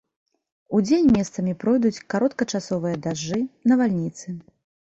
Удзень 0.77 1.11
месцамі 1.17 1.53
пройдуць 1.65 2.01
кароткачасовыя 2.15 2.97
дажджы, 3.07 3.39
навальніцы. 3.73 4.27